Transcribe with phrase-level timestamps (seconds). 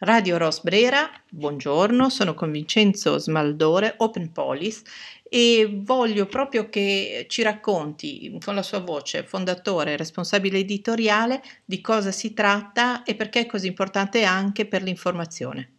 [0.00, 4.84] Radio Rosbrera, buongiorno, sono con Vincenzo Smaldore, Open Police
[5.22, 11.80] e voglio proprio che ci racconti con la sua voce, fondatore e responsabile editoriale, di
[11.80, 15.72] cosa si tratta e perché è così importante anche per l'informazione.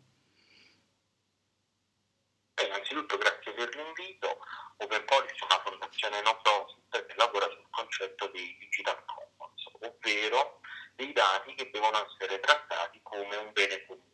[2.55, 4.39] Beh, innanzitutto grazie per l'invito.
[4.77, 10.59] Open Police è una fondazione no profit che lavora sul concetto dei digital commons, ovvero
[10.95, 14.06] dei dati che devono essere trattati come un bene comune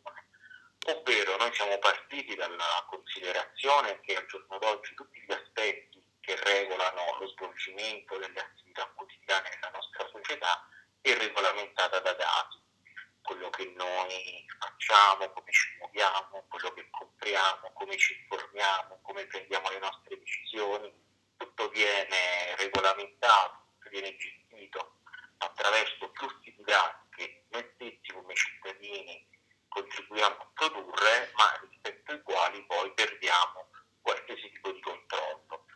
[0.86, 7.18] ovvero noi siamo partiti dalla considerazione che al giorno d'oggi tutti gli aspetti che regolano
[7.20, 10.68] lo svolgimento delle attività quotidiane nella nostra società
[11.00, 12.58] è regolamentata da dati,
[13.20, 19.68] quello che noi facciamo, come ci muoviamo, quello che compriamo, come ci informiamo, come prendiamo
[19.70, 20.92] le nostre decisioni,
[21.36, 25.00] tutto viene regolamentato, viene gestito
[25.38, 29.33] attraverso flussi di dati che noi stessi come cittadini
[29.74, 35.66] contribuiamo a produrre, ma rispetto ai quali poi perdiamo qualsiasi tipo di controllo.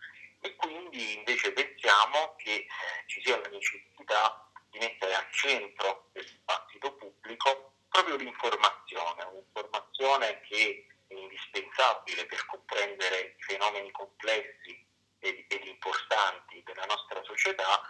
[0.41, 2.69] E quindi invece pensiamo che eh,
[3.07, 10.87] ci sia la necessità di mettere al centro del dibattito pubblico proprio l'informazione, un'informazione che
[11.09, 14.87] è indispensabile per comprendere i fenomeni complessi
[15.19, 17.83] ed, ed importanti della nostra società,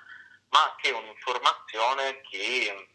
[0.51, 2.89] ma che è un'informazione che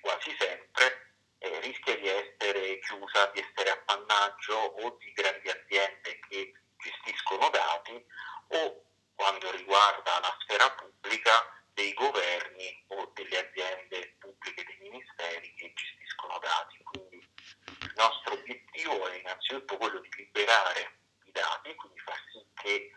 [0.00, 1.06] quasi sempre
[1.38, 8.04] eh, rischia di essere chiusa, di essere appannaggio o di grandi aziende che gestiscono dati
[8.48, 11.30] o quando riguarda la sfera pubblica
[11.72, 16.82] dei governi o delle aziende pubbliche, dei ministeri che gestiscono dati.
[16.82, 22.90] Quindi il nostro obiettivo è innanzitutto quello di liberare i dati, quindi far sì che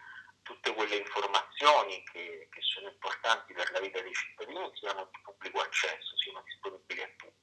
[0.44, 5.60] tutte quelle informazioni che, che sono importanti per la vita dei cittadini siano di pubblico
[5.60, 7.40] accesso, siano disponibili a tutti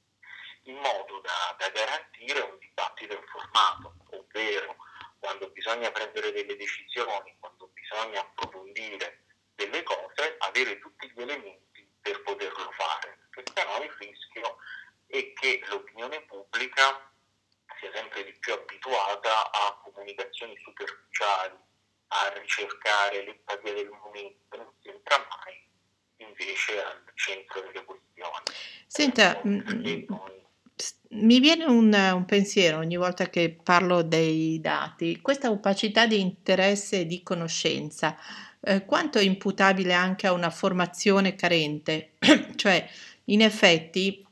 [0.67, 4.75] in modo da, da garantire un dibattito informato, ovvero
[5.19, 9.23] quando bisogna prendere delle decisioni, quando bisogna approfondire
[9.55, 14.57] delle cose, avere tutti gli elementi per poterlo fare, perché se no il rischio
[15.07, 17.11] è che l'opinione pubblica
[17.79, 21.55] sia sempre di più abituata a comunicazioni superficiali,
[22.07, 25.65] a ricercare l'empatia del momento, non si entra mai
[26.17, 28.43] invece al centro delle questioni.
[28.87, 29.41] Senta,
[31.09, 37.01] mi viene un, un pensiero ogni volta che parlo dei dati, questa opacità di interesse
[37.01, 38.17] e di conoscenza,
[38.67, 42.11] eh, quanto è imputabile anche a una formazione carente?
[42.55, 42.89] Cioè,
[43.25, 44.25] in effetti,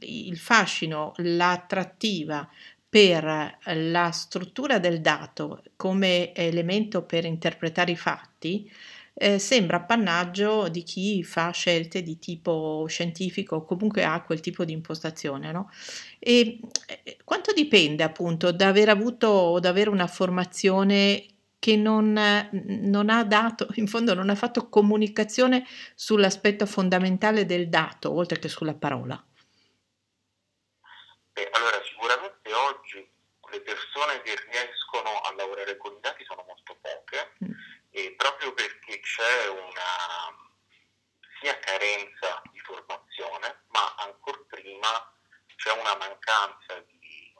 [0.00, 2.48] il fascino, l'attrattiva
[2.88, 8.70] per la struttura del dato come elemento per interpretare i fatti
[9.14, 14.64] eh, sembra appannaggio di chi fa scelte di tipo scientifico o comunque ha quel tipo
[14.64, 15.52] di impostazione.
[15.52, 15.70] No?
[16.18, 21.26] E eh, quanto dipende appunto da aver avuto o da avere una formazione
[21.64, 22.12] che non,
[22.52, 28.48] non, ha dato, in fondo non ha fatto comunicazione sull'aspetto fondamentale del dato, oltre che
[28.48, 29.16] sulla parola?
[31.32, 33.08] Beh, allora sicuramente oggi
[33.50, 37.32] le persone che riescono a lavorare con i dati sono molto poche.
[37.44, 40.34] Mm e proprio perché c'è una
[41.40, 45.12] sia carenza di formazione, ma ancora prima
[45.54, 47.32] c'è una mancanza di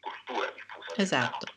[0.00, 0.94] cultura diffusa.
[0.96, 1.53] Esatto.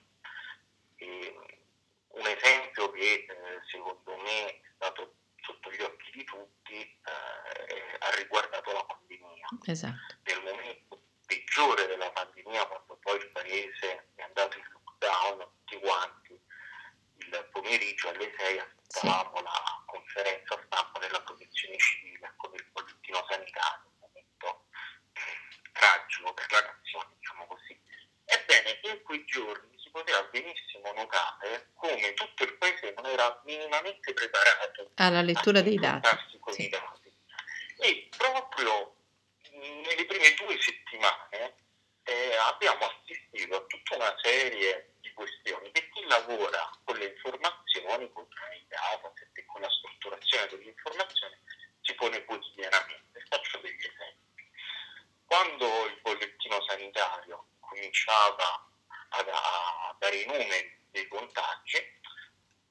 [2.18, 8.10] Un esempio che eh, secondo me è stato sotto gli occhi di tutti eh, ha
[8.16, 9.48] riguardato la pandemia.
[9.66, 10.16] Esatto.
[10.24, 16.40] Nel momento peggiore della pandemia, quando poi il paese è andato in lockdown, tutti quanti
[17.18, 19.44] il pomeriggio alle 6 aspettavamo sì.
[19.44, 24.66] la conferenza stampa della protezione civile con il bollettino sanitario, un momento
[25.72, 27.80] tragico per la nazione, diciamo così.
[28.26, 34.92] Ebbene, in quei giorni poteva benissimo notare come tutto il paese non era minimamente preparato
[34.96, 36.08] alla lettura dei dati.
[36.52, 36.66] Sì.
[36.66, 37.12] i dati.
[37.80, 38.96] E proprio
[39.52, 41.56] nelle prime due settimane
[42.04, 48.28] eh, abbiamo assistito a tutta una serie questioni che chi lavora con le informazioni, con
[48.54, 51.36] i data e con la strutturazione delle informazioni
[51.82, 53.26] si pone quotidianamente.
[53.28, 54.46] Faccio degli esempi.
[55.26, 58.67] Quando il bollettino sanitario cominciava
[59.10, 61.78] a, a dare i numeri dei contagi,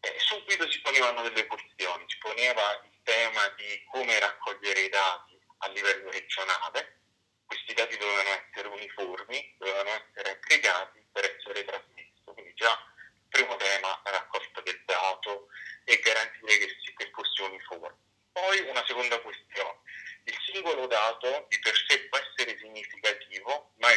[0.00, 5.38] eh, subito si ponevano delle questioni, si poneva il tema di come raccogliere i dati
[5.58, 7.00] a livello regionale,
[7.46, 12.22] questi dati dovevano essere uniformi, dovevano essere aggregati per essere trasmessi.
[12.24, 15.48] Quindi già il primo tema, la raccolta del dato
[15.84, 17.96] e garantire che, che fosse uniforme.
[18.32, 19.80] Poi una seconda questione,
[20.24, 23.90] il singolo dato di per sé può essere significativo, ma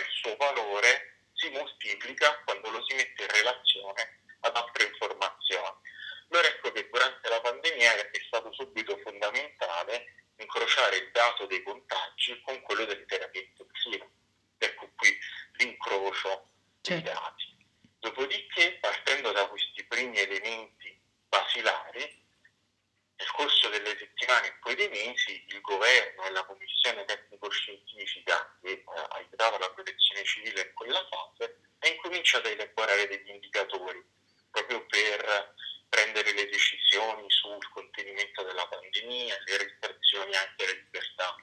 [2.09, 5.77] pubblica quando lo si mette in relazione ad altre informazioni.
[6.29, 12.39] Allora ecco che durante la pandemia è stato subito fondamentale incrociare il dato dei contagi
[12.41, 14.09] con quello delle terapie intensive.
[14.57, 15.17] Ecco qui
[15.57, 16.49] l'incrocio
[16.81, 17.11] dei certo.
[17.11, 17.57] dati.
[17.99, 20.97] Dopodiché, partendo da questi primi elementi
[21.27, 22.18] basilari,
[24.69, 28.85] poi dei mesi il governo e la commissione tecnico-scientifica che eh,
[29.17, 33.99] aiutava la protezione civile in quella fase ha incominciato a elaborare degli indicatori
[34.51, 35.55] proprio per
[35.89, 41.35] prendere le decisioni sul contenimento della pandemia, le restrizioni anche alle libertà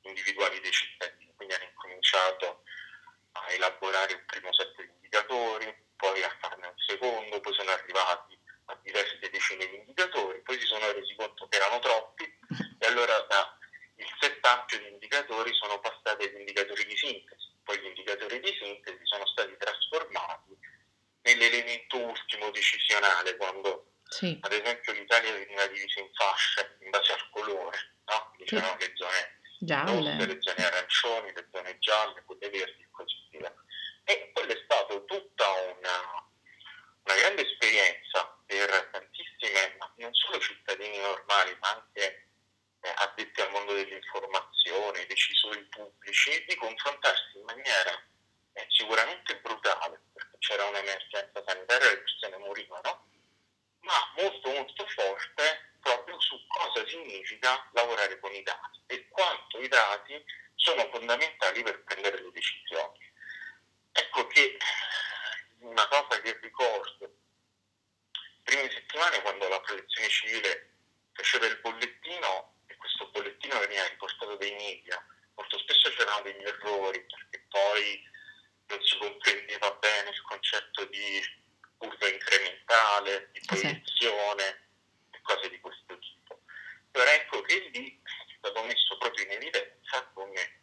[0.00, 1.32] individuali dei cittadini.
[1.36, 2.64] Quindi hanno incominciato
[3.32, 8.36] a elaborare un primo set di indicatori, poi a farne un secondo, poi sono arrivati
[8.66, 12.33] a diverse decine di indicatori, poi si sono resi conto che erano troppi
[12.84, 13.58] e allora da
[13.96, 18.52] il set ampio di indicatori sono passati agli indicatori di sintesi, poi gli indicatori di
[18.60, 20.56] sintesi sono stati trasformati
[21.22, 24.38] nell'elemento ultimo decisionale quando sì.
[24.42, 28.34] ad esempio l'Italia veniva divisa in fasce in base al colore, no?
[28.36, 28.86] dicevano sì.
[28.86, 33.54] le zone gialle, rosse, le zone arancioni, le zone gialle, quelle verdi e così via.
[34.04, 36.28] E quello è stato tutta una,
[37.04, 42.24] una grande esperienza per tantissime, non solo cittadini normali, ma anche
[44.04, 48.02] dell'informazione, decisori pubblici, di confrontarsi in maniera
[48.52, 53.08] eh, sicuramente brutale, perché c'era un'emergenza sanitaria, le persone morivano,
[53.80, 59.68] ma molto molto forte proprio su cosa significa lavorare con i dati e quanto i
[59.68, 60.24] dati
[60.54, 63.12] sono fondamentali per prendere le decisioni.
[63.92, 64.56] Ecco che
[65.58, 67.14] una cosa che ricordo,
[68.42, 70.70] prime settimane quando la protezione civile
[71.12, 72.53] faceva il bollettino
[73.44, 78.02] bollettino veniva riportato dai media, molto spesso c'erano degli errori perché poi
[78.66, 81.22] non si comprendeva bene il concetto di
[81.76, 84.68] curva incrementale, di proiezione
[85.10, 86.40] e cose di questo tipo.
[86.90, 90.62] Però ecco che lì è stato messo proprio in evidenza come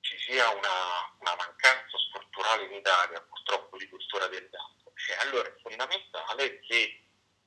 [0.00, 4.92] ci sia una, una mancanza strutturale in Italia purtroppo di cultura del dato.
[5.08, 7.02] E allora è fondamentale che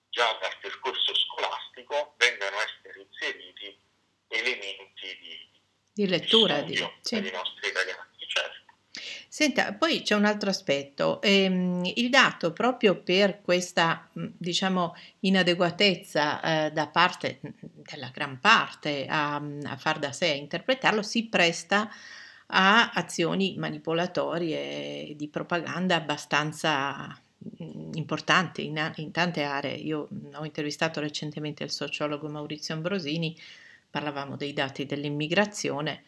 [0.09, 3.89] già dal percorso scolastico vengano essere inseriti
[4.31, 5.49] elementi di,
[5.93, 7.19] di lettura di, sì.
[7.19, 8.59] dei nostri italiani, certo.
[9.27, 16.71] Senta, poi c'è un altro aspetto, ehm, il dato proprio per questa, diciamo, inadeguatezza eh,
[16.71, 21.89] da parte della gran parte a, a far da sé, a interpretarlo, si presta
[22.53, 27.17] a azioni manipolatorie di propaganda abbastanza
[27.93, 29.75] importanti in, in, tante aree.
[29.75, 33.35] Io ho intervistato recentemente il sociologo Maurizio Ambrosini,
[33.91, 36.03] parlavamo dei dati dell'immigrazione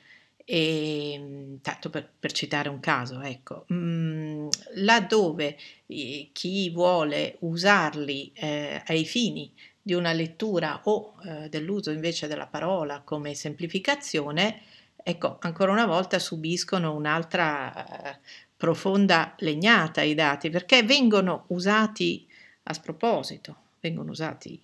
[0.45, 5.57] e tanto per, per citare un caso, ecco, mh, laddove
[5.87, 12.47] eh, chi vuole usarli eh, ai fini di una lettura o eh, dell'uso invece della
[12.47, 14.61] parola come semplificazione,
[14.95, 18.19] ecco, ancora una volta subiscono un'altra eh,
[18.55, 22.27] profonda legnata i dati perché vengono usati
[22.63, 24.61] a sproposito, vengono usati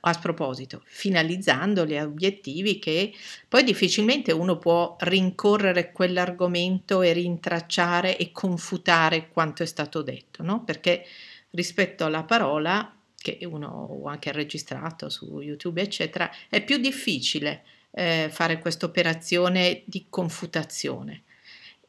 [0.00, 3.14] a sproposito, finalizzandoli a obiettivi che
[3.48, 10.64] poi difficilmente uno può rincorrere quell'argomento e rintracciare e confutare quanto è stato detto, no?
[10.64, 11.06] Perché
[11.52, 18.28] rispetto alla parola che uno ho anche registrato su YouTube, eccetera, è più difficile eh,
[18.30, 21.22] fare questa operazione di confutazione.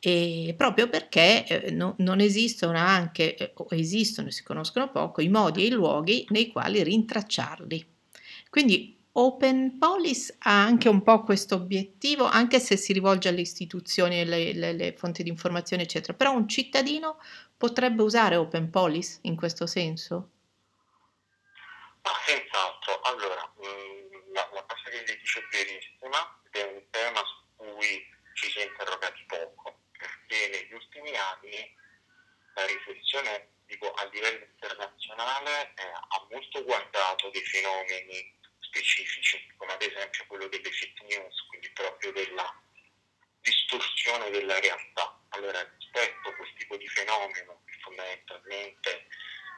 [0.03, 5.29] E proprio perché eh, no, non esistono anche, eh, o esistono, si conoscono poco, i
[5.29, 7.86] modi e i luoghi nei quali rintracciarli.
[8.50, 14.22] Quindi Open Police ha anche un po' questo obiettivo, anche se si rivolge alle istituzioni,
[14.22, 16.13] alle, alle, alle fonti di informazione, eccetera.
[16.13, 17.20] Però un cittadino
[17.55, 20.29] potrebbe usare Open Police in questo senso?
[22.01, 23.01] Ah, senz'altro.
[23.01, 28.01] Allora, mm, la, la cosa che dice è verissima, è un tema su cui
[28.34, 29.60] ci si è interrogati poco,
[30.31, 31.75] perché negli ultimi anni
[32.53, 39.81] la riflessione dico, a livello internazionale eh, ha molto guardato dei fenomeni specifici, come ad
[39.81, 42.61] esempio quello delle fake news, quindi proprio della
[43.41, 45.19] distorsione della realtà.
[45.29, 49.07] Allora, rispetto a questo tipo di fenomeno che fondamentalmente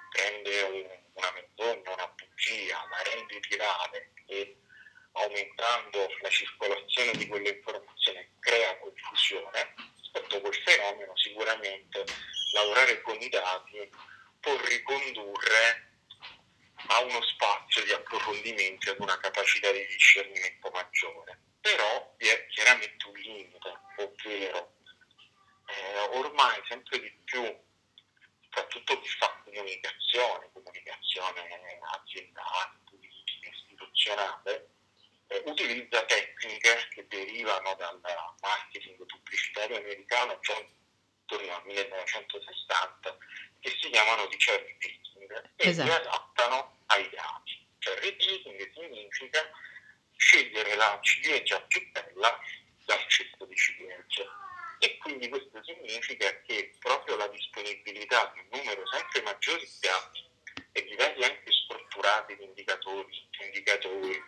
[0.09, 4.57] prende un, una menzogna, una bugia, la rende virale e
[5.13, 9.73] aumentando la circolazione di quelle informazioni crea confusione,
[10.13, 11.17] rispetto a quel fenomeno
[11.53, 12.05] sicuramente
[12.53, 13.89] lavorare con i dati
[14.39, 15.91] può ricondurre
[16.87, 21.39] a uno spazio di approfondimento ad una capacità di discernimento maggiore.
[21.61, 24.73] Però vi è chiaramente un limite, ovvero
[25.67, 27.43] eh, ormai sempre di più
[28.43, 31.41] soprattutto chi fa comunicazione, comunicazione
[31.95, 34.69] aziendale, politica, istituzionale,
[35.27, 37.99] eh, utilizza tecniche che derivano dal
[38.41, 40.53] marketing pubblicitario americano già
[41.33, 43.17] intorno al 1960
[43.59, 45.89] che si chiamano di cherry picking e esatto.
[45.89, 47.65] si adattano ai dati.
[47.79, 49.49] Cherry picking significa
[50.15, 52.37] scegliere la ciliegia più bella
[52.85, 54.27] dal cesto di ciliegie.
[54.79, 60.29] E quindi questo significa che proprio la disponibilità di un numero sempre maggiore di dati
[60.73, 64.21] e livelli anche strutturati di indicatori, indicatori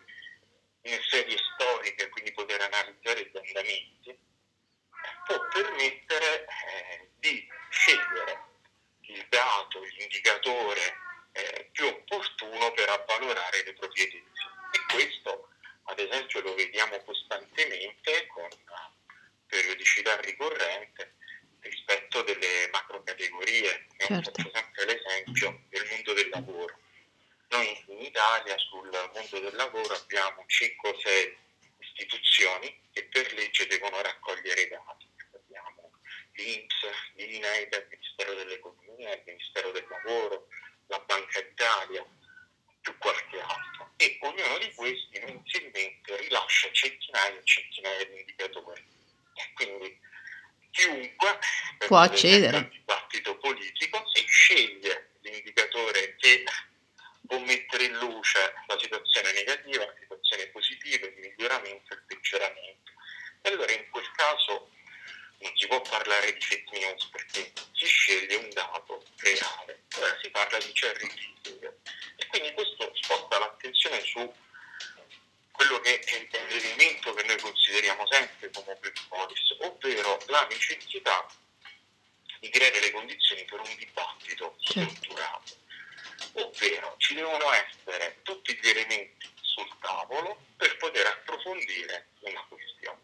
[0.84, 4.20] in serie storiche, quindi poter analizzare gli andamenti,
[5.26, 8.44] può permettere eh, di scegliere
[9.02, 10.98] il dato, l'indicatore
[11.32, 14.56] eh, più opportuno per avvalorare le proprie tensioni.
[14.72, 15.50] E questo,
[15.84, 18.50] ad esempio, lo vediamo costantemente con
[19.48, 21.16] periodicità ricorrente
[21.60, 23.88] rispetto delle macrocategorie.
[23.98, 24.32] Certo.
[24.32, 26.80] Faccio sempre l'esempio del mondo del lavoro.
[27.50, 31.38] Noi in Italia sul mondo del lavoro abbiamo 5 o 6
[31.80, 35.08] istituzioni che per legge devono raccogliere dati.
[35.34, 35.92] Abbiamo
[36.34, 40.48] l'INPS, l'INAID, il Ministero dell'Economia, il Ministero del Lavoro,
[40.88, 42.06] la Banca d'Italia,
[42.82, 43.94] più qualche altro.
[43.98, 48.84] E ognuno di questi mensilmente rilascia centinaia e centinaia di indicatori.
[49.34, 50.00] E quindi
[50.72, 51.40] chiunque
[51.88, 52.58] può accedere.
[52.58, 56.44] al dibattito politico si sceglie l'indicatore che
[57.26, 62.92] può mettere in luce la situazione negativa, la situazione positiva, il miglioramento e il peggioramento.
[63.42, 64.70] E allora in quel caso
[65.40, 70.30] non si può parlare di fake news perché si sceglie un dato reale, ora si
[70.30, 71.74] parla di cherry picking
[72.16, 74.34] e quindi questo sposta l'attenzione su
[75.52, 78.78] quello che è l'elemento che noi consideriamo sempre come
[79.08, 81.26] policy, ovvero la necessità
[82.40, 85.64] di creare le condizioni per un dibattito strutturato
[86.34, 93.02] ovvero ci devono essere tutti gli elementi sul tavolo per poter approfondire una questione.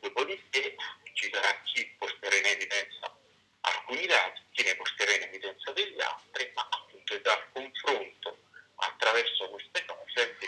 [0.00, 0.76] Dopodiché
[1.14, 3.16] ci sarà chi porterà in evidenza
[3.62, 8.38] alcuni dati, chi ne porterà in evidenza degli altri, ma appunto è dal confronto
[8.76, 10.46] attraverso queste cose che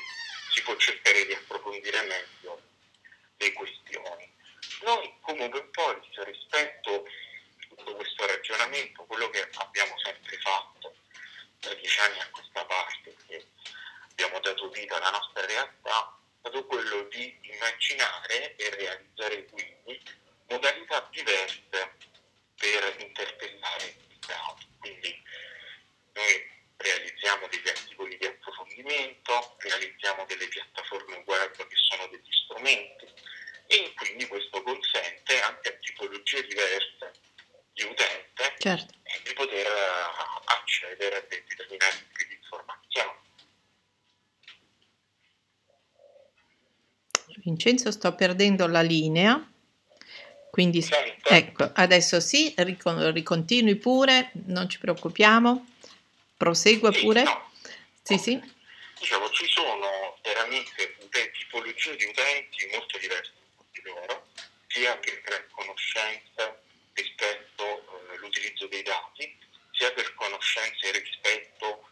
[0.53, 2.63] si può cercare di approfondire meglio
[3.37, 4.31] le questioni.
[4.83, 7.05] Noi Open Policy rispetto
[7.75, 10.95] tutto questo ragionamento, quello che abbiamo sempre fatto
[11.61, 13.47] da dieci anni a questa parte, che
[14.11, 20.01] abbiamo dato vita alla nostra realtà, è stato quello di immaginare e realizzare quindi
[20.49, 21.97] modalità diverse
[22.57, 24.63] per interpellare il dato.
[24.81, 25.23] Quindi
[26.13, 33.07] noi realizziamo degli articoli di approfondimento, realizziamo delle piattaforme web che sono degli strumenti
[33.67, 37.13] e quindi questo consente anche a tipologie diverse
[37.73, 38.95] di utente certo.
[39.25, 39.67] di poter
[40.45, 43.21] accedere a determinati tipi di informazioni.
[47.63, 49.41] Vincenzo, sto perdendo la linea.
[50.51, 50.85] Quindi
[51.23, 55.67] ecco, adesso sì, ricontinui pure, non ci preoccupiamo,
[56.37, 57.23] prosegua sì, pure.
[57.23, 57.51] No.
[58.03, 58.41] Sì, sì.
[58.99, 60.97] Diciamo, ci sono veramente
[61.33, 63.33] tipologie di utenti molto diverse
[63.71, 64.27] di loro,
[64.67, 66.61] sia per conoscenza
[66.95, 69.39] rispetto all'utilizzo eh, dei dati,
[69.71, 71.89] sia per conoscenze rispetto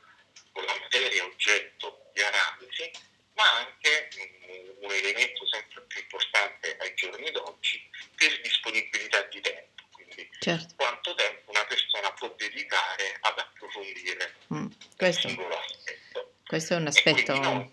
[0.52, 2.90] alla materia oggetto di analisi,
[3.34, 9.82] ma anche mh, un elemento sempre più importante ai giorni d'oggi per disponibilità di tempo.
[9.92, 10.74] Quindi certo.
[10.76, 16.32] quanto tempo una persona può dedicare ad approfondire mm, questo, un singolo aspetto.
[16.46, 17.34] Questo è un aspetto...
[17.38, 17.70] Non,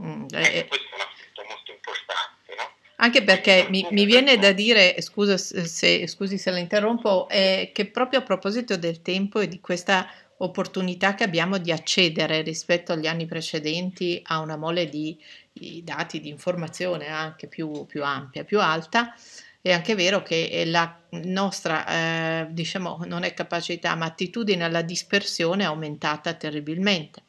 [0.00, 2.74] mm, eh, eh, questo è un aspetto molto importante, no?
[2.96, 7.86] Anche perché mi, mi, viene da dire, scusa se, scusi se la interrompo, eh, che
[7.86, 13.06] proprio a proposito del tempo e di questa opportunità che abbiamo di accedere rispetto agli
[13.06, 15.18] anni precedenti a una mole di,
[15.52, 19.14] di dati, di informazione anche più, più, ampia, più alta,
[19.60, 25.64] è anche vero che la nostra, eh, diciamo, non è capacità, ma attitudine alla dispersione
[25.64, 27.22] è aumentata terribilmente.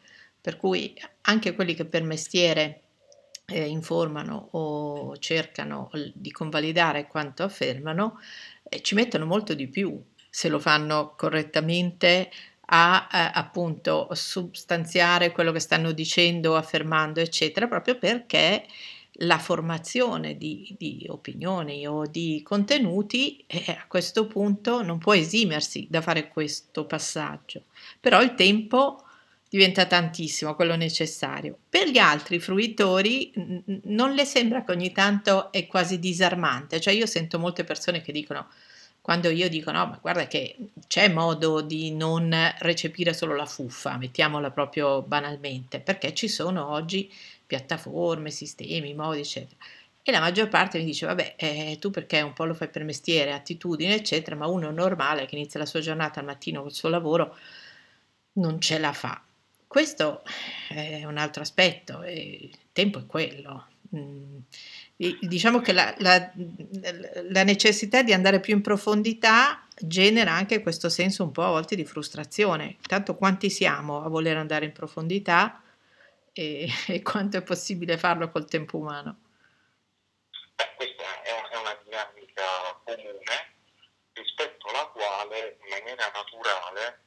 [0.47, 2.83] Per cui anche quelli che per mestiere
[3.47, 8.17] eh, informano o cercano di convalidare quanto affermano,
[8.63, 12.31] eh, ci mettono molto di più se lo fanno correttamente
[12.67, 18.65] a eh, appunto substanziare quello che stanno dicendo, affermando, eccetera, proprio perché
[19.19, 25.87] la formazione di, di opinioni o di contenuti eh, a questo punto non può esimersi
[25.89, 27.63] da fare questo passaggio.
[27.99, 29.01] Però il tempo
[29.49, 31.57] diventa tantissimo quello necessario.
[31.69, 33.31] Per gli altri fruitori
[33.83, 38.11] non le sembra che ogni tanto è quasi disarmante, cioè io sento molte persone che
[38.11, 38.47] dicono
[39.07, 43.95] quando io dico no, ma guarda che c'è modo di non recepire solo la fuffa,
[43.95, 47.09] mettiamola proprio banalmente, perché ci sono oggi
[47.45, 49.55] piattaforme, sistemi, modi, eccetera.
[50.03, 52.83] E la maggior parte mi dice, vabbè, eh, tu perché un po' lo fai per
[52.83, 56.89] mestiere, attitudine, eccetera, ma uno normale che inizia la sua giornata al mattino col suo
[56.89, 57.37] lavoro
[58.33, 59.21] non ce la fa.
[59.67, 60.23] Questo
[60.69, 63.67] è un altro aspetto, il tempo è quello.
[63.95, 64.39] Mm,
[65.19, 66.31] diciamo che la, la,
[67.29, 71.75] la, necessità di andare più in profondità genera anche questo senso un po' a volte
[71.75, 72.77] di frustrazione.
[72.81, 75.61] Tanto quanti siamo a voler andare in profondità
[76.31, 79.19] e, e quanto è possibile farlo col tempo umano?
[80.55, 82.43] Beh, questa è, una dinamica
[82.85, 83.53] comune
[84.13, 87.01] rispetto alla quale in maniera naturale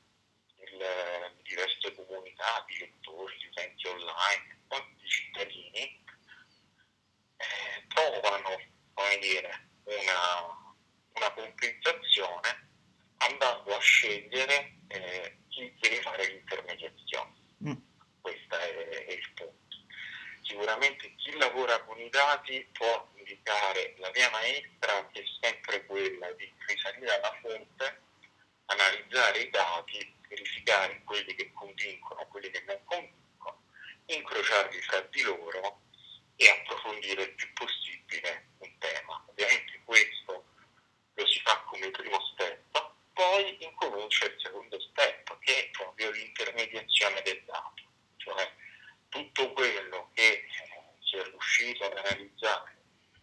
[0.79, 4.59] le diverse comunità di lettori, di utenti online,
[4.97, 6.05] di cittadini
[7.37, 8.61] eh, trovano
[8.95, 10.75] come dire, una,
[11.15, 12.69] una compensazione
[13.19, 17.33] andando a scegliere eh, chi deve fare l'intermediazione.
[17.65, 17.73] Mm.
[18.21, 19.59] Questo è, è il punto.
[20.43, 26.33] Sicuramente chi lavora con i dati può indicare la via maestra che è sempre quella
[26.33, 28.01] di risalire alla fonte,
[28.67, 33.63] analizzare i dati verificare quelli che convincono, quelli che non convincono,
[34.07, 35.83] incrociarli fra di loro
[36.37, 39.25] e approfondire il più possibile un tema.
[39.29, 40.45] Ovviamente questo
[41.15, 47.21] lo si fa come primo step, poi incomincia il secondo step che è proprio l'intermediazione
[47.23, 47.83] del dato,
[48.19, 48.51] cioè
[49.09, 50.47] tutto quello che eh,
[51.03, 52.79] si è riuscito ad analizzare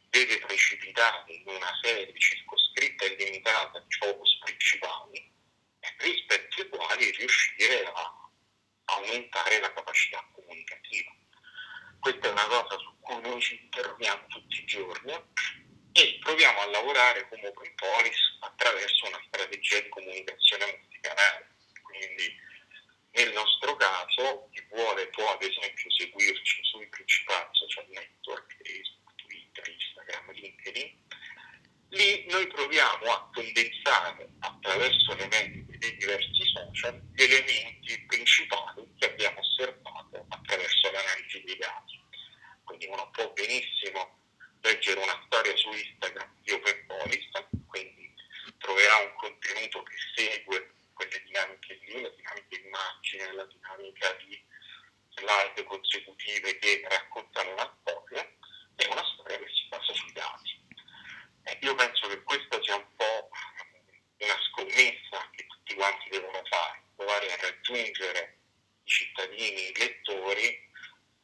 [0.10, 5.36] deve precipitare in una serie circoscritta e limitata di focus principali
[5.98, 8.29] rispetto ai quali riuscire a
[8.86, 11.12] aumentare la capacità comunicativa.
[12.00, 15.13] Questa è una cosa su cui noi ci interroghiamo tutti i giorni
[15.93, 21.48] e proviamo a lavorare come Open Police attraverso una strategia di comunicazione multicanale.
[21.82, 22.46] Quindi
[23.12, 29.67] nel nostro caso chi vuole può ad esempio seguirci sui principali social network, Facebook, Twitter,
[29.67, 31.06] Instagram, LinkedIn.
[31.89, 39.12] Lì noi proviamo a condensare attraverso le metri dei diversi social gli elementi principali che
[39.12, 42.00] abbiamo osservato attraverso l'analisi dei dati.
[42.63, 44.20] Quindi uno può benissimo
[44.62, 48.13] leggere una storia su Instagram di Open Police, quindi
[48.58, 54.46] troverà un contenuto che segue quelle dinamiche lì, la dinamica di immagine, la dinamica di
[55.17, 58.24] slide consecutive che raccontano una storia,
[58.76, 60.65] e una storia che si basa sui dati.
[61.43, 63.30] E io penso che questa sia un po'
[64.17, 68.39] una scommessa che tutti quanti devono fare, provare a raggiungere
[68.84, 70.65] i cittadini, i lettori,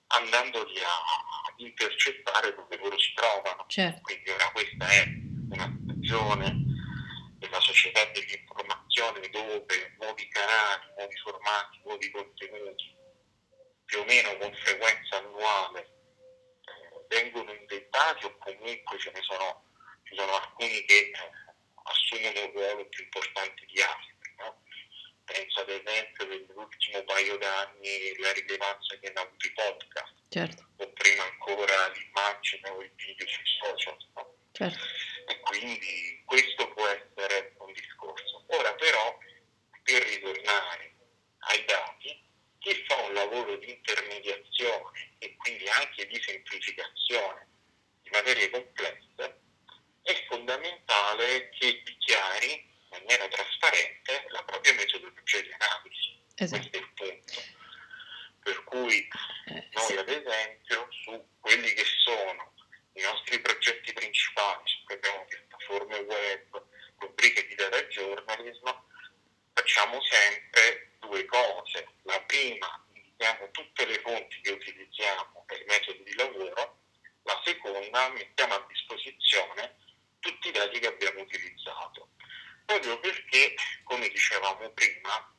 [0.07, 0.95] andandoli a,
[1.47, 3.65] ad intercettare dove loro si trovano.
[3.67, 4.01] Certo.
[4.01, 5.07] Quindi ora questa è
[5.49, 6.61] una stagione
[7.39, 12.95] della società dell'informazione dove nuovi canali, nuovi formati, nuovi contenuti,
[13.85, 19.63] più o meno con frequenza annuale, eh, vengono inventati o comunque ce ne sono,
[20.03, 21.11] ci sono alcuni che
[21.83, 24.35] assumono un ruolo più importante di altri.
[24.37, 24.61] No?
[25.25, 30.67] Penso ad esempio nell'ultimo paio d'anni la rilevanza che hanno avuto i podcast, certo.
[30.77, 33.97] o prima ancora l'immagine o il video sui social.
[34.15, 34.35] No?
[34.51, 34.83] Certo.
[35.27, 38.43] E quindi questo può essere un discorso.
[38.47, 39.17] Ora però,
[39.83, 40.95] per ritornare
[41.39, 42.21] ai dati,
[42.59, 47.47] chi fa un lavoro di intermediazione e quindi anche di semplificazione
[48.13, 49.41] materie complesse
[50.03, 56.21] è fondamentale che dichiari in maniera trasparente la propria metodologia di analisi.
[56.35, 56.69] Esatto.
[56.69, 57.41] Questo è il punto.
[58.43, 59.07] Per cui
[59.45, 62.53] eh, noi ad esempio su quelli che sono
[62.93, 66.65] i nostri progetti principali, su cui abbiamo piattaforme web,
[66.97, 68.69] rubriche di data journalism,
[69.53, 71.87] facciamo sempre due cose.
[72.03, 76.81] La prima, indichiamo tutte le fonti che utilizziamo per i metodi di lavoro,
[77.23, 79.77] la seconda, mettiamo a disposizione
[80.19, 82.09] tutti i dati che abbiamo utilizzato,
[82.79, 85.33] proprio perché, come dicevamo prima,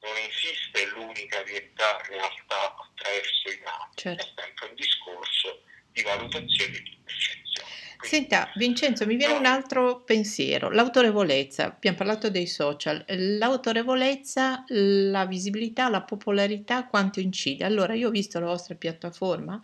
[0.00, 4.24] non esiste l'unica verità realtà attraverso i dati, certo.
[4.24, 7.70] è sempre un discorso di valutazione e di percezione.
[8.02, 9.38] Senta, Vincenzo, mi viene no.
[9.38, 11.66] un altro pensiero, l'autorevolezza.
[11.66, 17.64] Abbiamo parlato dei social, l'autorevolezza, la visibilità, la popolarità, quanto incide?
[17.64, 19.60] Allora, io ho visto la vostra piattaforma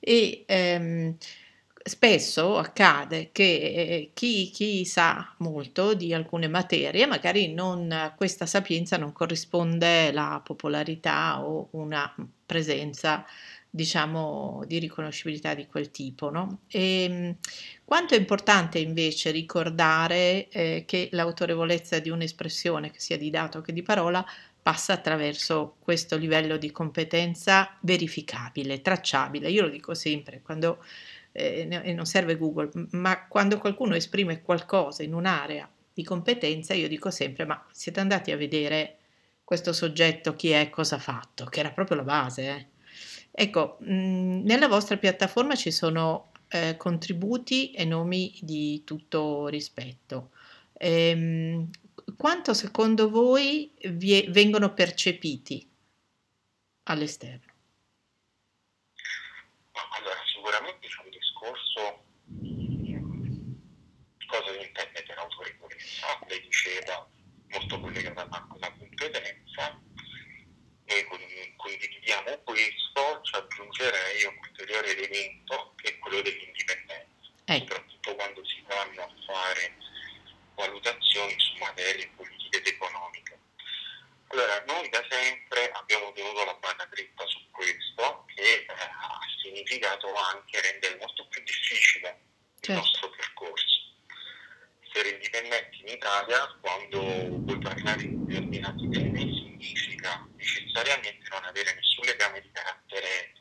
[0.00, 1.16] e ehm,
[1.82, 8.96] spesso accade che eh, chi, chi, sa molto di alcune materie, magari non, questa sapienza
[8.96, 12.14] non corrisponde la popolarità o una
[12.44, 13.24] presenza
[13.70, 16.30] diciamo, di riconoscibilità di quel tipo.
[16.30, 16.60] No?
[16.68, 17.36] E, ehm,
[17.84, 23.72] quanto è importante invece ricordare eh, che l'autorevolezza di un'espressione, che sia di dato che
[23.72, 24.24] di parola,
[24.60, 29.48] passa attraverso questo livello di competenza verificabile, tracciabile.
[29.50, 30.84] Io lo dico sempre, quando,
[31.32, 36.86] eh, e non serve Google, ma quando qualcuno esprime qualcosa in un'area di competenza, io
[36.86, 38.98] dico sempre, ma siete andati a vedere
[39.42, 42.48] questo soggetto chi è, cosa ha fatto, che era proprio la base.
[42.48, 42.66] Eh?
[43.32, 50.30] Ecco, mh, mhmm, nella vostra piattaforma ci sono eh, contributi e nomi di tutto rispetto.
[50.74, 51.68] Ehm,
[52.16, 55.68] quanto secondo voi vi- vengono percepiti
[56.84, 57.46] all'esterno?
[59.98, 62.96] Allora, sicuramente c'è un discorso di
[64.26, 65.18] cosa si intende per
[66.08, 67.08] autorevolezza, lei diceva
[67.48, 69.80] molto collegata alla competenza,
[70.84, 71.04] noi
[71.56, 77.74] condividiamo questo, ci aggiungerei un ulteriore elemento che è quello dell'indipendenza, ecco.
[77.74, 79.76] soprattutto quando si vanno a fare
[80.54, 83.38] valutazioni su materie politiche ed economiche.
[84.28, 90.12] Allora, noi da sempre abbiamo tenuto la barra dritta su questo che eh, ha significato
[90.14, 92.20] anche rendere molto più difficile
[92.60, 92.72] certo.
[92.72, 93.67] il nostro percorso.
[94.98, 102.04] Essere indipendenti in Italia quando vuoi parlare di determinati temi significa necessariamente non avere nessun
[102.04, 103.32] legame di carattere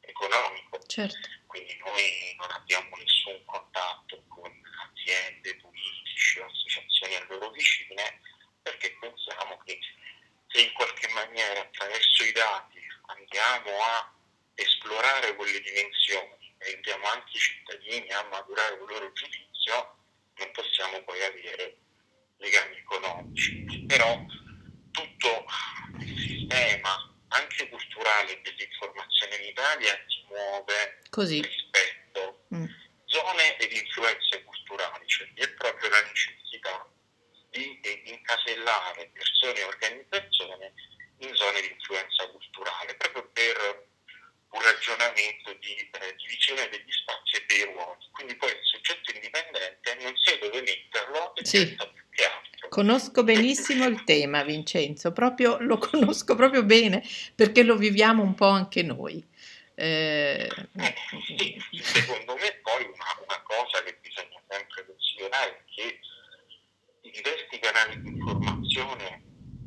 [0.00, 0.78] economico.
[0.84, 1.16] Certo.
[1.46, 4.52] Quindi noi non abbiamo nessun contatto con
[4.92, 8.20] aziende, politici o associazioni a loro vicine
[8.60, 9.78] perché pensiamo che
[10.48, 14.14] se in qualche maniera attraverso i dati andiamo a
[14.52, 19.96] esplorare quelle dimensioni e aiutiamo anche i cittadini a maturare il loro giudizio,
[20.38, 21.78] non possiamo poi avere
[22.38, 23.64] legami economici.
[23.86, 24.24] Però
[24.90, 25.44] tutto
[26.00, 31.40] il sistema anche culturale dell'informazione in Italia si muove Così.
[31.40, 32.66] rispetto mm.
[33.06, 36.86] zone ed influenze culturali, cioè è proprio la necessità
[37.48, 40.70] di incasellare persone e organizzazioni
[41.20, 43.88] in zone di influenza culturale, proprio per
[44.50, 48.04] un ragionamento di eh, divisione degli spazi e dei ruoli.
[48.12, 51.66] Quindi poi il soggetto indipendente non sa dove metterlo e sì.
[51.66, 52.68] pensa più che altro.
[52.68, 57.02] Conosco benissimo il tema, Vincenzo, proprio, lo conosco proprio bene
[57.34, 59.26] perché lo viviamo un po' anche noi.
[59.78, 60.48] Eh,
[60.78, 60.94] eh,
[61.26, 66.00] sì, secondo me poi una, una, cosa che bisogna sempre considerare è che
[67.02, 69.22] i diversi canali di informazione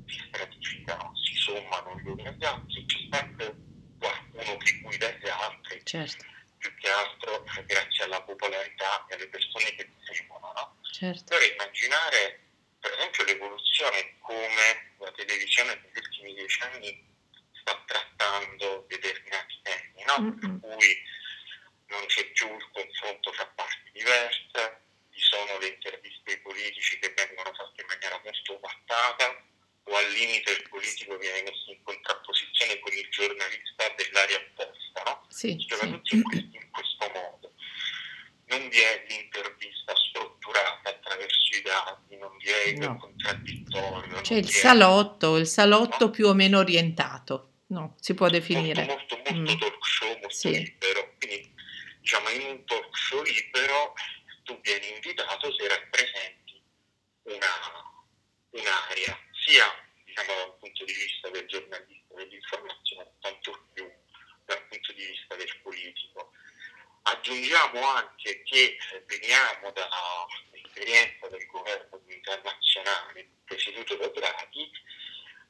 [0.08, 3.56] si stratificano, si sommano gli uni agli altri, c'è sempre
[4.00, 6.26] qualcuno che guida gli altri, certo.
[6.58, 10.52] più che altro grazie alla popolarità e alle persone che ti seguono.
[10.56, 10.78] No?
[10.92, 11.34] Certo.
[11.34, 12.48] Allora immaginare
[12.80, 17.08] per esempio l'evoluzione come la televisione negli ultimi dieci anni
[17.62, 20.36] sta trattando determinati temi, no?
[20.40, 21.04] per cui
[21.88, 27.14] non c'è più il confronto fra parti diverse, ci sono le interviste ai politici che
[27.16, 29.44] vengono fatte in maniera molto ovattata,
[29.84, 35.26] o al limite il politico viene messo in contrapposizione con il giornalista dell'area opposta, no?
[35.30, 35.90] Sì, si sì.
[35.90, 37.54] tutti in, questo, in questo modo.
[38.46, 42.94] Non vi è l'intervista strutturata attraverso i dati, non vi è no.
[42.94, 44.22] il contraddittorio.
[44.22, 46.10] C'è il salotto, il salotto no?
[46.12, 47.96] più o meno orientato, no?
[48.00, 48.86] Si può definire.
[48.86, 49.60] Molto, molto, molto mm.
[49.60, 50.52] talk show, molto sì.
[50.52, 51.14] libero.
[51.18, 51.54] Quindi,
[52.00, 53.94] diciamo, in un talk show libero
[54.44, 56.60] tu vieni invitato se rappresenti
[57.24, 57.48] una,
[58.50, 59.66] un'area sia
[60.04, 63.88] diciamo, dal punto di vista del giornalista dell'informazione, tanto più
[64.46, 66.32] dal punto di vista del politico.
[67.04, 73.29] Aggiungiamo anche che veniamo dall'esperienza del governo internazionale
[73.84, 74.72] da Draghi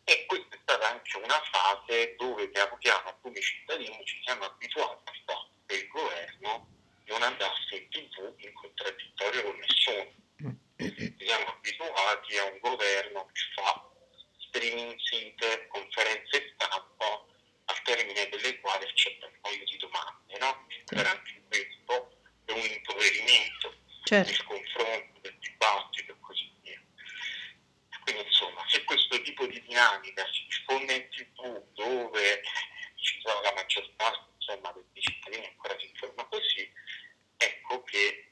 [0.03, 5.01] e questa è stata anche una fase dove piano piano come cittadini ci siamo abituati
[5.05, 6.67] al fatto che il governo
[7.05, 10.17] non andasse in tv in contraddittorio con nessuno.
[11.17, 13.89] Siamo abituati a un governo che fa
[14.47, 17.25] streaming site, conferenze stampa,
[17.65, 20.67] al termine delle quali accetta un paio di domande, no?
[20.85, 24.31] Per anche questo è un impoverimento certo.
[24.31, 26.81] del confronto, del dibattito e così via.
[28.03, 32.41] Quindi insomma, se questo tipo di dinamica si diffonde in tv dove
[32.95, 36.71] ci sono la maggior parte insomma, dei cittadini ancora si informa così,
[37.37, 38.29] ecco che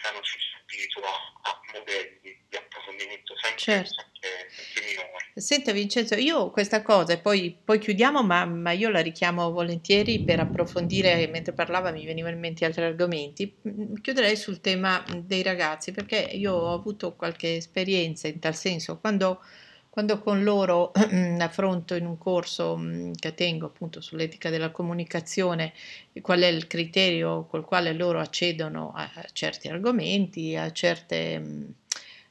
[0.00, 1.10] piano ci si abitua
[1.42, 3.94] a modelli di approfondimento sempre, certo.
[3.94, 5.24] sempre, sempre minori.
[5.64, 10.20] Senta Vincenzo, io questa cosa, e poi, poi chiudiamo, ma, ma, io la richiamo volentieri
[10.20, 15.42] per approfondire, mentre parlava mi venivano in mente altri argomenti, mm, chiuderei sul tema dei
[15.42, 19.40] ragazzi, perché io ho avuto qualche esperienza in tal senso, quando
[19.88, 20.90] quando con loro
[21.38, 25.72] affronto in un corso mm, che tengo appunto sull'etica della comunicazione
[26.20, 31.64] qual è il criterio col quale loro accedono a certi argomenti, a certe mm,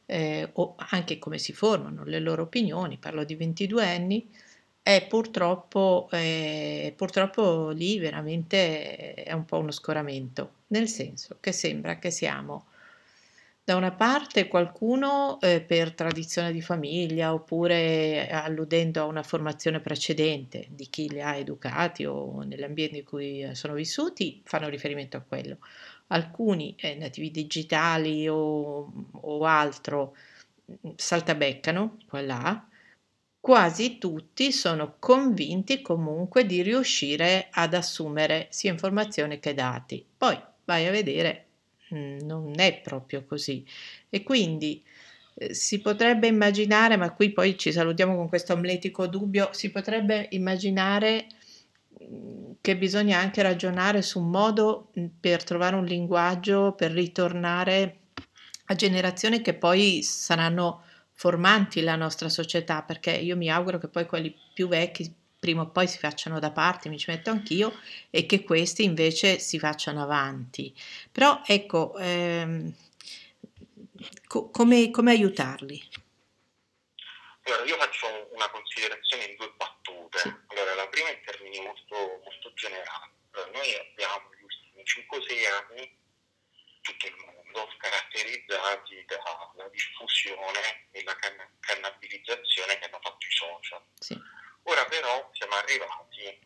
[0.06, 4.30] eh, o anche come si formano le loro opinioni, parlo di 22 anni,
[4.82, 12.00] è purtroppo, eh, purtroppo lì veramente è un po' uno scoramento, nel senso che sembra
[12.00, 12.66] che siamo
[13.66, 20.68] da una parte qualcuno eh, per tradizione di famiglia oppure alludendo a una formazione precedente
[20.70, 25.22] di chi li ha educati o nell'ambiente in cui eh, sono vissuti fanno riferimento a
[25.22, 25.60] quello.
[26.08, 30.16] Alcuni eh, nativi digitali o, o altro
[30.72, 32.68] mm, saltabeccano qua là,
[33.39, 40.06] quasi tutti sono convinti comunque di riuscire ad assumere sia informazioni che dati.
[40.18, 41.48] Poi vai a vedere
[41.94, 43.66] Mhmm, non è proprio così.
[44.10, 44.84] E quindi
[45.36, 50.28] eh, si potrebbe immaginare, ma qui poi ci salutiamo con questo amletico dubbio, si potrebbe
[50.32, 51.28] immaginare
[52.00, 57.97] mhmm, che bisogna anche ragionare su un modo per trovare un linguaggio, per ritornare
[58.67, 64.06] a generazioni che poi saranno formanti la nostra società, perché io mi auguro che poi
[64.06, 67.73] quelli più vecchi prima o poi si facciano da parte, mi ci metto anch'io,
[68.10, 70.73] e che questi invece si facciano avanti.
[71.12, 72.73] Però ecco, ehm,
[74.26, 75.82] co- come, come aiutarli?
[77.43, 80.43] Allora, io faccio una considerazione in due battute.
[80.47, 83.12] Allora, la prima in termini molto, molto generali.
[83.32, 86.01] Allora, noi abbiamo negli ultimi 5-6 anni
[86.82, 93.84] tutto il mondo caratterizzati dalla diffusione e la cann- cannabilizzazione che hanno fatto i social.
[93.99, 96.39] Sì Ora però siamo arrivati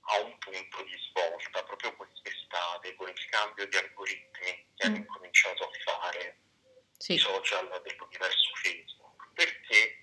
[0.00, 4.94] a un punto di svolta proprio quest'estate con il cambio di algoritmi che mm.
[4.94, 6.38] hanno cominciato a fare
[6.98, 7.14] sì.
[7.14, 10.02] i social dell'universo Facebook, perché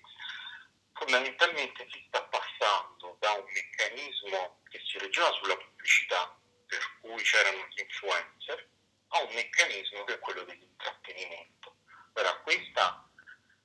[0.94, 7.66] fondamentalmente si sta passando da un meccanismo che si reggeva sulla pubblicità, per cui c'erano
[7.68, 8.68] gli influencer,
[9.08, 11.76] a un meccanismo che è quello dell'intrattenimento.
[12.14, 13.08] Ora, questa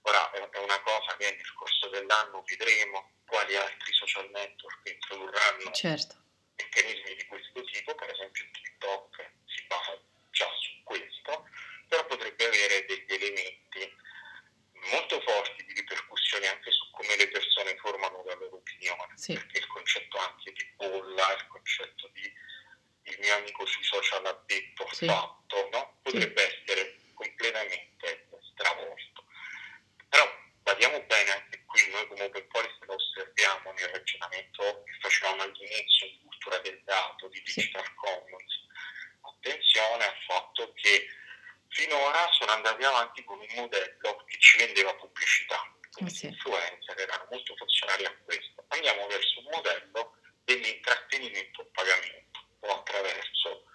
[0.02, 6.16] ora è una cosa che nel corso dell'anno vedremo quali altri social network introdurranno certo.
[6.56, 11.48] meccanismi di questo tipo, per esempio TikTok si basa già su questo,
[11.88, 13.96] però potrebbe avere degli elementi
[14.92, 19.34] molto forti di ripercussioni anche su come le persone formano la loro opinione, sì.
[19.34, 22.32] perché il concetto anche di bolla, il concetto di
[23.06, 25.06] il mio amico sui social ha detto, sì.
[25.06, 26.00] fatto, no?
[26.02, 26.62] potrebbe sì.
[26.64, 29.26] essere completamente stravolto.
[30.10, 30.30] Però
[30.62, 36.08] badiamo bene anche qui, noi come Open Policy lo osserviamo nel ragionamento che facevamo all'inizio
[36.08, 37.94] di cultura del dato, di digital sì.
[37.96, 38.62] commons.
[39.22, 41.08] Attenzione al fatto che
[41.70, 45.60] finora sono andati avanti con un modello che ci vendeva pubblicità,
[45.92, 46.28] quindi sì.
[46.28, 48.64] influencer erano molto funzionali a questo.
[48.70, 50.16] Andiamo verso un modello
[50.46, 53.66] dell'intrattenimento a pagamento o attraverso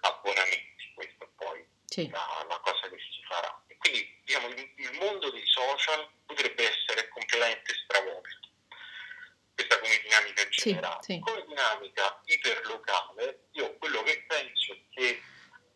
[0.00, 2.08] abbonamenti, questo poi sì.
[2.08, 3.62] la, la cosa che si farà.
[3.66, 8.38] E quindi diciamo, il, il mondo dei social potrebbe essere completamente stravolto.
[9.54, 11.02] Questa come dinamica generale.
[11.02, 11.18] Sì, sì.
[11.18, 15.22] Come dinamica iperlocale, io quello che penso è che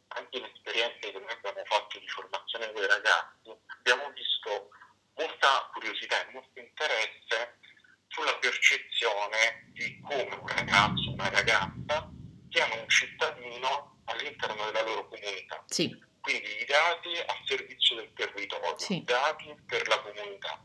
[0.08, 4.70] anche in esperienze che noi abbiamo fatto di formazione con i ragazzi, abbiamo visto
[5.16, 7.58] molta curiosità e molto interesse
[8.06, 12.08] sulla percezione di come un ragazzo, una ragazza
[12.48, 15.64] siano un cittadino all'interno della loro comunità.
[15.66, 18.96] Sì quindi i dati a servizio del territorio, sì.
[18.96, 20.58] i dati per la comunità.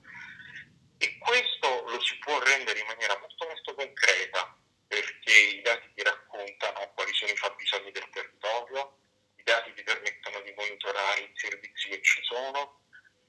[0.98, 4.56] E questo lo si può rendere in maniera molto molto concreta,
[4.88, 9.00] perché i dati ti raccontano quali sono i fabbisogni del territorio,
[9.36, 12.80] i dati ti permettono di monitorare i servizi che ci sono,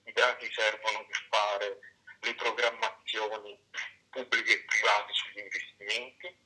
[0.04, 1.78] i dati servono per fare
[2.20, 3.58] le programmazioni
[4.08, 6.38] pubbliche e private sugli investimenti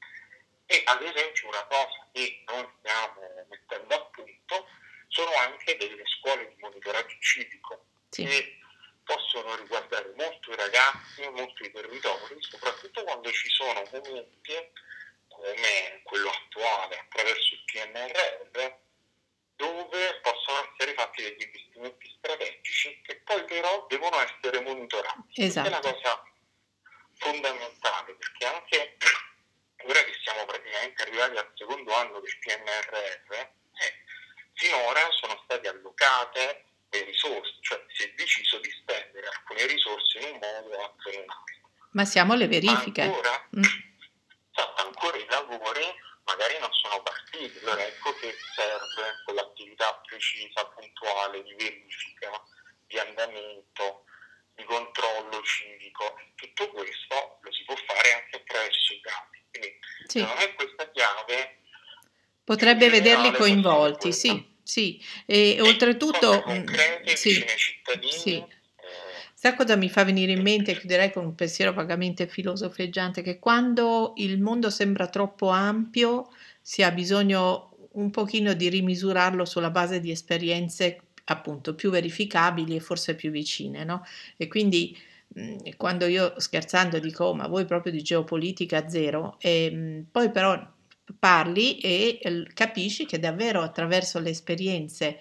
[0.64, 4.66] e ad esempio una cosa che noi stiamo mettendo a punto
[5.14, 8.24] sono anche delle scuole di monitoraggio civico sì.
[8.24, 8.58] che
[9.02, 14.54] possono riguardare molto i ragazzi, molto i territori, soprattutto quando ci sono momenti
[15.28, 18.82] come quello attuale attraverso il PNRR
[19.56, 25.32] dove possono essere fatti degli investimenti strategici che poi però devono essere monitorati.
[25.34, 25.34] Esatto.
[25.34, 26.22] Questa è una cosa
[27.16, 28.96] fondamentale perché anche
[29.84, 33.48] ora che siamo praticamente arrivati al secondo anno del PNRR
[34.54, 40.34] finora sono state allocate le risorse, cioè si è deciso di spendere alcune risorse in
[40.34, 41.54] un modo o altro in un altro.
[42.04, 43.00] Ma siamo alle verifiche.
[43.00, 43.62] Ancora, mm.
[44.76, 45.86] ancora i lavori
[46.24, 52.28] magari non sono partiti, allora ecco che serve quell'attività precisa, puntuale, di verifica,
[52.86, 54.04] di andamento,
[54.54, 56.14] di controllo civico.
[56.34, 59.44] Tutto questo lo si può fare anche attraverso i dati.
[59.48, 60.18] Quindi sì.
[60.18, 61.60] secondo me questa chiave
[62.44, 64.52] potrebbe vederli coinvolti, sì.
[64.62, 66.40] Sì, e, e oltretutto...
[66.40, 68.44] Concrete, sì, cittadini, sì.
[69.44, 70.74] Eh, Sa cosa mi fa venire in mente?
[70.74, 76.30] Chiuderei con un pensiero vagamente filosofeggiante, che quando il mondo sembra troppo ampio
[76.62, 82.80] si ha bisogno un pochino di rimisurarlo sulla base di esperienze appunto più verificabili e
[82.80, 84.02] forse più vicine, no?
[84.38, 84.96] E quindi
[85.34, 90.30] mhmm, quando io scherzando dico oh, ma voi proprio di geopolitica zero, e ehm, poi
[90.30, 90.72] però
[91.18, 92.18] parli e
[92.54, 95.18] capisci che davvero attraverso le esperienze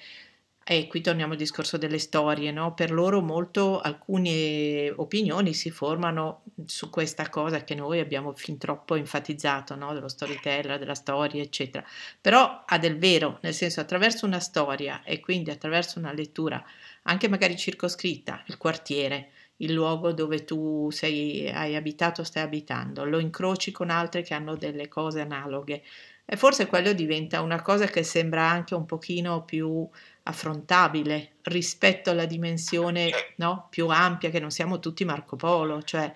[0.66, 2.74] e qui torniamo al discorso delle storie, no?
[2.74, 8.96] Per loro molto alcune opinioni si formano su questa cosa che noi abbiamo fin troppo
[8.96, 9.94] enfatizzato, no?
[9.94, 11.86] Dello storyteller, della storia, eccetera.
[12.22, 16.64] Però ha del vero, nel senso attraverso una storia e quindi attraverso una lettura,
[17.04, 23.20] anche magari circoscritta, il quartiere, il luogo dove tu sei, hai abitato, stai abitando, lo
[23.20, 25.84] incroci con altre che hanno delle cose analoghe.
[26.26, 29.88] E forse quello diventa una cosa che sembra anche un pochino più
[30.24, 36.14] affrontabile rispetto alla dimensione no, più ampia che non siamo tutti Marco Polo, cioè,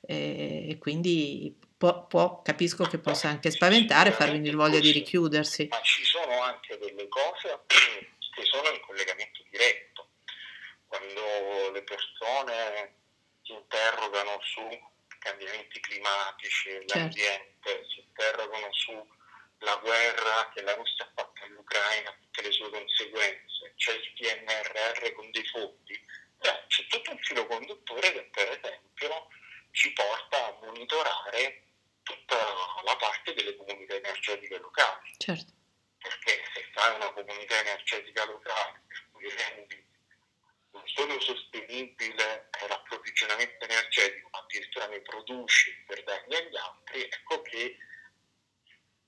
[0.00, 5.66] eh, e quindi può, può, capisco che possa anche spaventare, far venire voglia di richiudersi.
[5.70, 10.08] Ma ci sono anche delle cose che sono in collegamento diretto,
[10.86, 12.94] quando le persone
[13.42, 14.62] si interrogano su
[15.18, 16.98] cambiamenti climatici, certo.
[16.98, 18.68] l'ambiente, si interrogano
[19.58, 25.12] sulla guerra che la Russia ha fatto all'Ucraina, tutte le sue conseguenze, c'è il PNRR
[25.14, 26.06] con dei fondi,
[26.38, 29.28] beh, c'è tutto un filo conduttore che per esempio
[29.72, 31.62] ci porta a monitorare
[32.02, 32.36] tutta
[32.84, 35.14] la parte delle comunità energetiche locali.
[35.18, 35.52] Certo.
[35.98, 39.86] Perché se fai una comunità energetica locale per cui rendi
[40.70, 47.76] non solo sostenibile l'approvvigionamento energetico, ma addirittura ne produci per darli agli altri, ecco che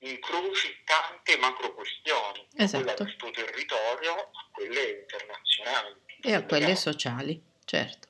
[0.01, 2.83] incroci tante macro questioni, esatto.
[2.85, 5.97] quella del tuo territorio a quelle internazionali.
[6.23, 8.09] E a quelle sociali, certo.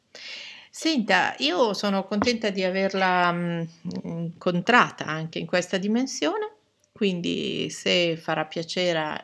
[0.70, 3.68] Senta, io sono contenta di averla mh,
[4.04, 6.54] incontrata anche in questa dimensione,
[6.92, 9.22] quindi se farà piacere,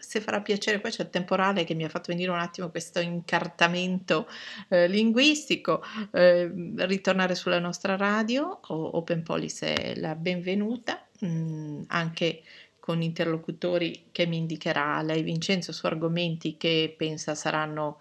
[0.00, 3.00] se farà piacere, poi c'è il temporale che mi ha fatto venire un attimo questo
[3.00, 4.28] incartamento
[4.68, 12.42] eh, linguistico, eh, ritornare sulla nostra radio, Open Police è la benvenuta mh, mm, anche
[12.78, 17.98] con interlocutori che mi indicherà lei Vincenzo su argomenti che pensa saranno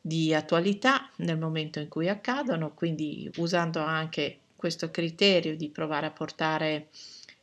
[0.00, 6.10] di attualità nel momento in cui accadono, quindi usando anche questo criterio di provare a
[6.10, 6.90] portare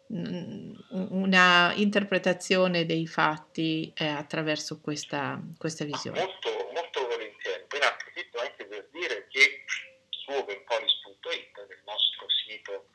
[0.07, 0.71] mh,
[1.09, 6.19] una interpretazione dei fatti eh, attraverso questa, questa visione.
[6.19, 7.65] Molto, molto volentieri.
[7.67, 9.65] Poi approfitto anche per dire che
[10.09, 12.85] su openpolis.it, del nostro sito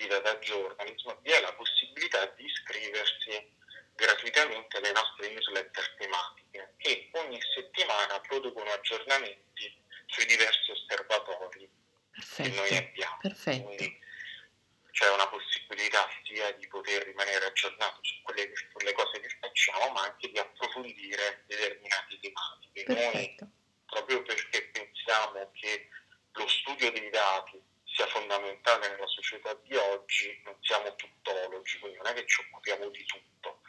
[0.00, 3.58] di data journalism vi è la possibilità di iscriversi
[3.94, 11.70] gratuitamente alle nostre newsletter tematiche che ogni settimana producono aggiornamenti sui diversi osservatori
[12.10, 13.18] perfetto, che noi abbiamo.
[13.20, 13.66] Perfetto.
[13.66, 13.98] Quindi
[14.90, 20.02] c'è una possibilità sia di poter rimanere aggiornato su quelle, sulle cose che facciamo, ma
[20.04, 22.82] anche di approfondire determinate tematiche.
[22.84, 23.44] Perfetto.
[23.44, 23.52] Noi,
[23.84, 25.88] proprio perché pensiamo che
[26.32, 27.59] lo studio dei dati
[28.20, 33.04] fondamentale nella società di oggi, non siamo tuttologi, quindi non è che ci occupiamo di
[33.06, 33.60] tutto.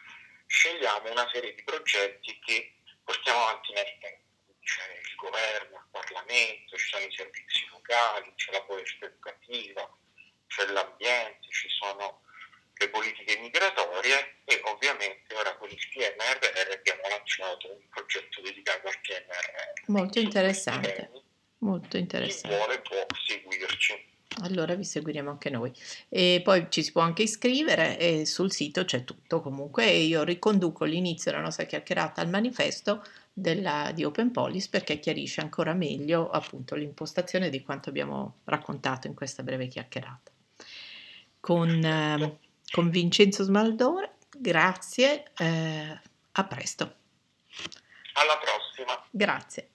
[0.46, 4.30] Scegliamo una serie di progetti che portiamo avanti nel tempo.
[4.62, 9.98] C'è il governo, il Parlamento, ci sono i servizi locali, c'è la politica educativa,
[10.48, 12.22] c'è l'ambiente, ci sono
[12.74, 19.00] le politiche migratorie e ovviamente ora con il PNRR abbiamo lanciato un progetto dedicato al
[19.02, 19.86] PNRR.
[19.88, 21.10] Molto interessante.
[21.60, 22.48] Molto interessante.
[22.50, 22.81] Chi vuole.
[24.42, 25.72] Allora vi seguiremo anche noi.
[26.10, 29.86] E poi ci si può anche iscrivere e sul sito c'è tutto comunque.
[29.86, 35.42] E io riconduco l'inizio della nostra chiacchierata al manifesto della, di Open Police perché chiarisce
[35.42, 40.32] ancora meglio appunto l'impostazione di quanto abbiamo raccontato in questa breve chiacchierata.
[41.40, 42.38] Con, eh,
[42.72, 46.00] con Vincenzo Smaldore, grazie, eh,
[46.32, 46.96] a presto.
[48.14, 49.04] Alla prossima.
[49.10, 49.70] Grazie.